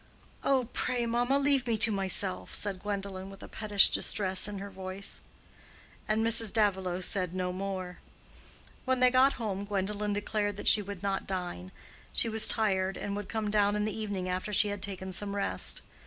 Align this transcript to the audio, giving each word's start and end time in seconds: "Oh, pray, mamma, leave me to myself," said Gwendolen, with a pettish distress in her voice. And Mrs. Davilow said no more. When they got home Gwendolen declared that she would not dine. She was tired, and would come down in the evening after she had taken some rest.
"Oh, 0.43 0.67
pray, 0.73 1.05
mamma, 1.05 1.37
leave 1.37 1.67
me 1.67 1.77
to 1.77 1.91
myself," 1.91 2.55
said 2.55 2.79
Gwendolen, 2.81 3.29
with 3.29 3.43
a 3.43 3.47
pettish 3.47 3.89
distress 3.91 4.47
in 4.47 4.57
her 4.57 4.71
voice. 4.71 5.21
And 6.07 6.25
Mrs. 6.25 6.51
Davilow 6.51 7.01
said 7.01 7.35
no 7.35 7.53
more. 7.53 7.99
When 8.83 8.99
they 8.99 9.11
got 9.11 9.33
home 9.33 9.63
Gwendolen 9.63 10.13
declared 10.13 10.55
that 10.55 10.67
she 10.67 10.81
would 10.81 11.03
not 11.03 11.27
dine. 11.27 11.71
She 12.13 12.29
was 12.29 12.47
tired, 12.47 12.97
and 12.97 13.15
would 13.15 13.29
come 13.29 13.51
down 13.51 13.75
in 13.75 13.85
the 13.85 13.95
evening 13.95 14.27
after 14.27 14.51
she 14.51 14.69
had 14.69 14.81
taken 14.81 15.11
some 15.13 15.35
rest. 15.35 15.83